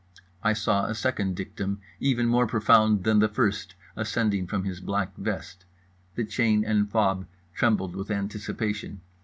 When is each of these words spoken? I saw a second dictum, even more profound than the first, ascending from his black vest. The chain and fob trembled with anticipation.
I 0.41 0.53
saw 0.53 0.87
a 0.87 0.95
second 0.95 1.35
dictum, 1.35 1.79
even 1.99 2.25
more 2.25 2.47
profound 2.47 3.03
than 3.03 3.19
the 3.19 3.27
first, 3.27 3.75
ascending 3.95 4.47
from 4.47 4.63
his 4.63 4.79
black 4.79 5.15
vest. 5.15 5.63
The 6.15 6.25
chain 6.25 6.65
and 6.65 6.89
fob 6.89 7.27
trembled 7.53 7.95
with 7.95 8.09
anticipation. 8.09 9.01